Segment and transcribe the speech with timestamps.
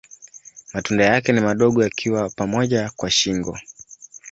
[0.73, 3.57] Matunda yake ni madogo yakiwa pamoja kwa shingo.